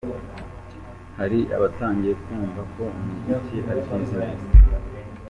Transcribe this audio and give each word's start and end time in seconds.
Hari 1.17 1.39
abatangiye 1.55 2.13
kumva 2.23 2.61
ko 2.73 2.83
umuziki 2.97 3.57
ari 3.69 3.81
business. 3.87 4.39